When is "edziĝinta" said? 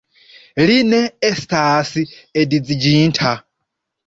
2.45-3.37